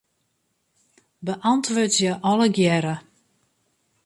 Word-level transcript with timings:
Beäntwurdzje 1.31 2.17
allegearre. 2.31 2.97